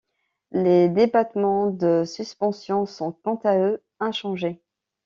Les 0.53 0.89
débattements 0.89 1.69
de 1.69 2.05
suspensions 2.07 2.87
sont 2.87 3.11
quant 3.11 3.39
à 3.43 3.59
eux 3.59 3.83
inchangés. 3.99 4.59